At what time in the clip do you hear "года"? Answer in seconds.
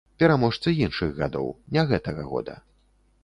2.31-2.57